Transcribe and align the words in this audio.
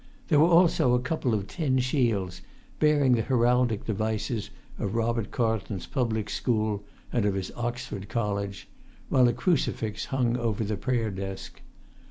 There 0.29 0.39
were 0.39 0.47
also 0.47 0.95
a 0.95 0.99
couple 0.99 1.35
of 1.35 1.45
tin 1.45 1.77
shields, 1.77 2.41
bearing 2.79 3.11
the 3.11 3.21
heraldic 3.21 3.85
devices 3.85 4.49
of 4.79 4.95
Robert 4.95 5.29
Carlton's 5.29 5.85
public 5.85 6.27
school 6.27 6.81
and 7.13 7.23
of 7.23 7.35
his 7.35 7.51
Oxford 7.55 8.09
college, 8.09 8.67
while 9.09 9.27
a 9.27 9.33
crucifix 9.33 10.05
hung 10.05 10.37
over 10.37 10.63
the 10.63 10.75
prayer 10.75 11.11
desk. 11.11 11.61